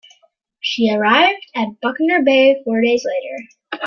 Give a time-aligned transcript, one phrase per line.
[0.59, 3.47] She arrived at Buckner Bay four days later.